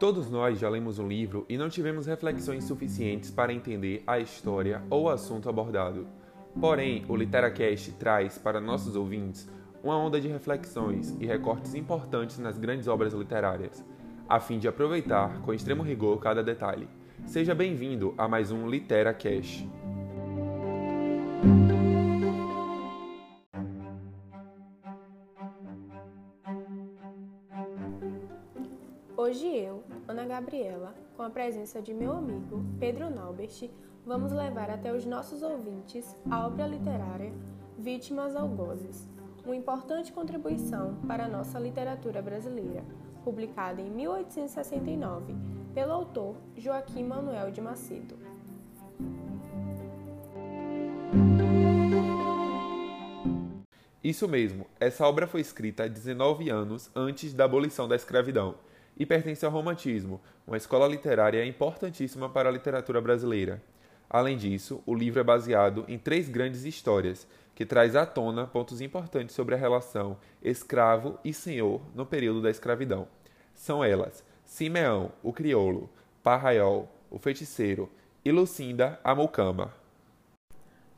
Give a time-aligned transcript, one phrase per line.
[0.00, 4.82] Todos nós já lemos um livro e não tivemos reflexões suficientes para entender a história
[4.88, 6.06] ou o assunto abordado.
[6.58, 9.46] Porém, o Literacast traz para nossos ouvintes
[9.84, 13.84] uma onda de reflexões e recortes importantes nas grandes obras literárias,
[14.26, 16.88] a fim de aproveitar com extremo rigor cada detalhe.
[17.26, 19.68] Seja bem-vindo a mais um Literacast.
[29.70, 33.70] Eu, Ana Gabriela, com a presença de meu amigo Pedro Naubert,
[34.04, 37.32] vamos levar até os nossos ouvintes a obra literária
[37.78, 39.06] Vítimas Algozes,
[39.44, 42.84] uma importante contribuição para a nossa literatura brasileira,
[43.24, 45.34] publicada em 1869
[45.72, 48.18] pelo autor Joaquim Manuel de Macedo.
[54.02, 58.56] Isso mesmo, essa obra foi escrita 19 anos antes da abolição da escravidão
[59.00, 63.62] e pertence ao Romantismo, uma escola literária importantíssima para a literatura brasileira.
[64.10, 68.82] Além disso, o livro é baseado em três grandes histórias, que traz à tona pontos
[68.82, 73.08] importantes sobre a relação escravo e senhor no período da escravidão.
[73.54, 75.88] São elas Simeão, o crioulo,
[76.22, 77.90] Parraiol, o feiticeiro
[78.22, 79.72] e Lucinda, a mucama.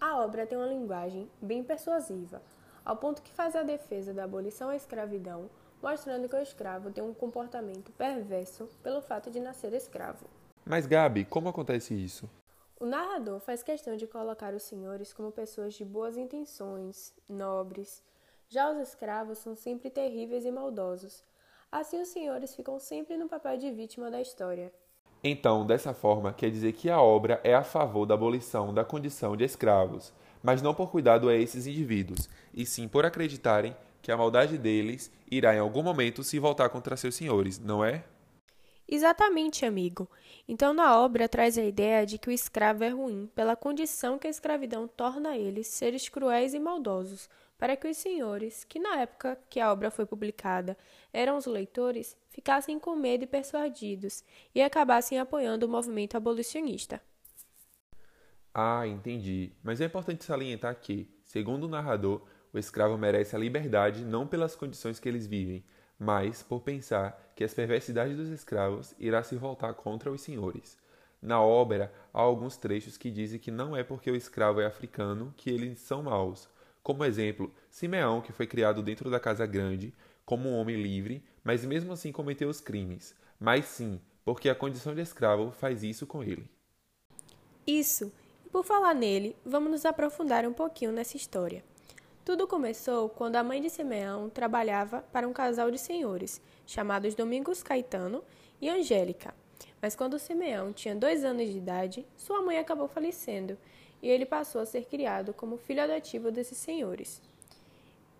[0.00, 2.40] A obra tem uma linguagem bem persuasiva,
[2.82, 5.50] ao ponto que faz a defesa da abolição à escravidão
[5.82, 10.26] mostrando que o escravo tem um comportamento perverso pelo fato de nascer escravo.
[10.64, 12.28] Mas, Gabi, como acontece isso?
[12.78, 18.02] O narrador faz questão de colocar os senhores como pessoas de boas intenções, nobres.
[18.48, 21.22] Já os escravos são sempre terríveis e maldosos.
[21.70, 24.72] Assim, os senhores ficam sempre no papel de vítima da história.
[25.22, 29.36] Então, dessa forma, quer dizer que a obra é a favor da abolição da condição
[29.36, 34.16] de escravos, mas não por cuidado a esses indivíduos, e sim por acreditarem que a
[34.16, 38.04] maldade deles irá em algum momento se voltar contra seus senhores, não é?
[38.88, 40.08] Exatamente, amigo.
[40.48, 44.26] Então, na obra traz a ideia de que o escravo é ruim pela condição que
[44.26, 49.38] a escravidão torna eles seres cruéis e maldosos, para que os senhores, que na época
[49.48, 50.76] que a obra foi publicada
[51.12, 57.00] eram os leitores, ficassem com medo e persuadidos e acabassem apoiando o movimento abolicionista.
[58.52, 59.52] Ah, entendi.
[59.62, 64.56] Mas é importante salientar que, segundo o narrador, o escravo merece a liberdade não pelas
[64.56, 65.64] condições que eles vivem,
[65.98, 70.78] mas por pensar que as perversidades dos escravos irá se voltar contra os senhores.
[71.20, 75.34] Na obra, há alguns trechos que dizem que não é porque o escravo é africano
[75.36, 76.48] que eles são maus.
[76.82, 79.92] Como exemplo, Simeão, que foi criado dentro da casa grande,
[80.24, 83.14] como um homem livre, mas mesmo assim cometeu os crimes.
[83.38, 86.50] Mas sim, porque a condição de escravo faz isso com ele.
[87.66, 88.10] Isso.
[88.46, 91.62] E por falar nele, vamos nos aprofundar um pouquinho nessa história.
[92.30, 97.60] Tudo começou quando a mãe de Simeão trabalhava para um casal de senhores, chamados Domingos
[97.60, 98.22] Caetano
[98.60, 99.34] e Angélica.
[99.82, 103.58] Mas quando Simeão tinha dois anos de idade, sua mãe acabou falecendo
[104.00, 107.20] e ele passou a ser criado como filho adotivo desses senhores.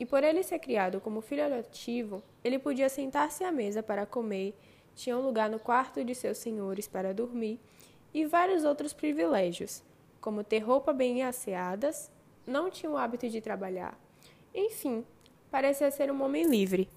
[0.00, 4.54] E por ele ser criado como filho adotivo, ele podia sentar-se à mesa para comer,
[4.96, 7.60] tinha um lugar no quarto de seus senhores para dormir
[8.14, 9.82] e vários outros privilégios,
[10.18, 12.10] como ter roupa bem asseadas,
[12.48, 13.98] não tinha o hábito de trabalhar.
[14.54, 15.04] Enfim,
[15.50, 16.88] parecia ser um homem livre.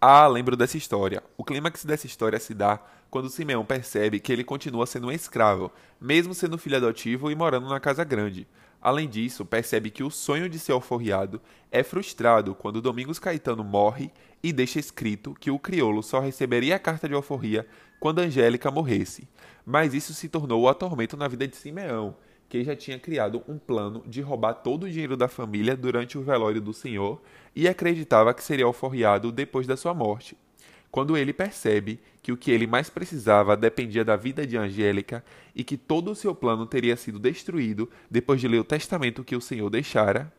[0.00, 1.22] Ah, lembro dessa história.
[1.36, 2.80] O clímax dessa história se dá
[3.10, 7.68] quando Simeão percebe que ele continua sendo um escravo, mesmo sendo filho adotivo e morando
[7.68, 8.46] na casa grande.
[8.80, 14.12] Além disso, percebe que o sonho de ser alforriado é frustrado quando Domingos Caetano morre
[14.40, 17.66] e deixa escrito que o crioulo só receberia a carta de alforria
[17.98, 19.28] quando Angélica morresse.
[19.66, 22.14] Mas isso se tornou o atormento na vida de Simeão,
[22.48, 26.22] que já tinha criado um plano de roubar todo o dinheiro da família durante o
[26.22, 27.20] velório do senhor
[27.54, 30.36] e acreditava que seria alforriado depois da sua morte.
[30.90, 35.22] Quando ele percebe que o que ele mais precisava dependia da vida de Angélica
[35.54, 39.36] e que todo o seu plano teria sido destruído depois de ler o testamento que
[39.36, 40.32] o Senhor deixara,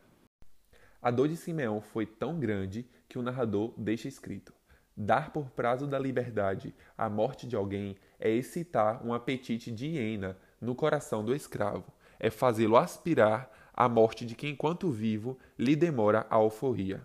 [1.02, 4.52] a dor de Simeão foi tão grande que o narrador deixa escrito:
[4.94, 10.36] Dar por prazo da liberdade a morte de alguém é excitar um apetite de hiena
[10.60, 16.26] no coração do escravo é fazê-lo aspirar à morte de quem, enquanto vivo, lhe demora
[16.28, 17.04] a alforria.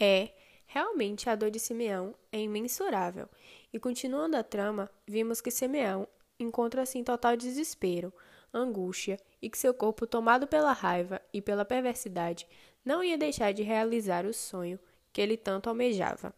[0.00, 0.30] É,
[0.66, 3.28] realmente a dor de Simeão é imensurável.
[3.72, 6.08] E continuando a trama, vimos que Simeão
[6.40, 8.12] encontra-se em total desespero,
[8.52, 12.46] angústia e que seu corpo, tomado pela raiva e pela perversidade,
[12.84, 14.78] não ia deixar de realizar o sonho
[15.12, 16.32] que ele tanto almejava.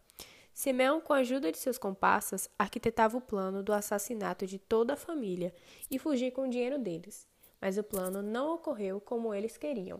[0.61, 4.95] Simeão, com a ajuda de seus comparsas, arquitetava o plano do assassinato de toda a
[4.95, 5.51] família
[5.89, 7.25] e fugir com o dinheiro deles.
[7.59, 9.99] Mas o plano não ocorreu como eles queriam,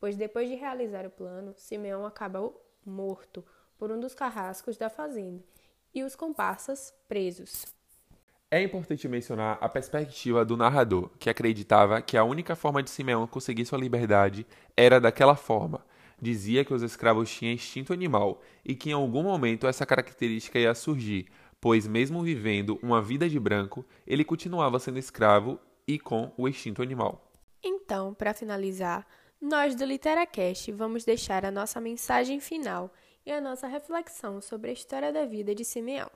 [0.00, 3.44] pois depois de realizar o plano, Simeão acabou morto
[3.76, 5.44] por um dos carrascos da fazenda,
[5.94, 7.66] e os comparsas presos.
[8.50, 13.26] É importante mencionar a perspectiva do narrador, que acreditava que a única forma de Simeão
[13.26, 15.84] conseguir sua liberdade era daquela forma.
[16.20, 20.74] Dizia que os escravos tinham instinto animal e que em algum momento essa característica ia
[20.74, 21.26] surgir,
[21.60, 26.82] pois, mesmo vivendo uma vida de branco, ele continuava sendo escravo e com o instinto
[26.82, 27.30] animal.
[27.62, 29.06] Então, para finalizar,
[29.40, 32.92] nós do Literacast vamos deixar a nossa mensagem final
[33.24, 36.10] e a nossa reflexão sobre a história da vida de Simeão.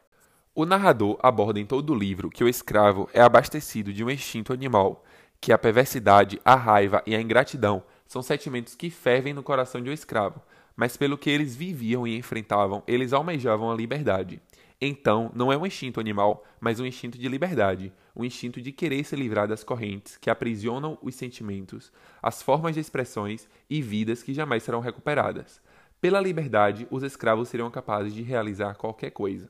[0.55, 4.53] O narrador aborda em todo o livro que o escravo é abastecido de um instinto
[4.53, 5.05] animal,
[5.41, 9.89] que a perversidade, a raiva e a ingratidão são sentimentos que fervem no coração de
[9.89, 10.43] um escravo,
[10.77, 14.39] mas pelo que eles viviam e enfrentavam, eles almejavam a liberdade.
[14.79, 19.03] Então, não é um instinto animal, mas um instinto de liberdade, um instinto de querer
[19.05, 21.91] se livrar das correntes que aprisionam os sentimentos,
[22.23, 25.63] as formas de expressões e vidas que jamais serão recuperadas.
[25.99, 29.49] Pela liberdade, os escravos seriam capazes de realizar qualquer coisa.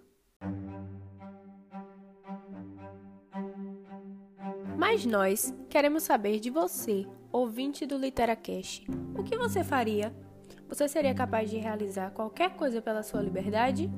[4.82, 8.84] Mas nós queremos saber de você, ouvinte do Literacast.
[9.16, 10.12] O que você faria?
[10.68, 13.88] Você seria capaz de realizar qualquer coisa pela sua liberdade?